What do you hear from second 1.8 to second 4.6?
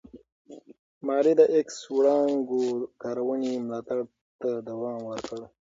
وړانګو کارونې ملاتړ ته